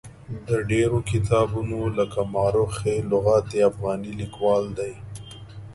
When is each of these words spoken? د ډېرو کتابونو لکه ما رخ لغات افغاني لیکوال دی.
د 0.47 0.49
ډېرو 0.71 0.99
کتابونو 1.11 1.79
لکه 1.97 2.19
ما 2.33 2.45
رخ 2.57 2.73
لغات 3.11 3.47
افغاني 3.69 4.11
لیکوال 4.19 4.65
دی. 4.79 4.93